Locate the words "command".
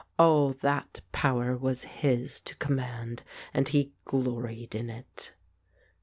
2.55-3.21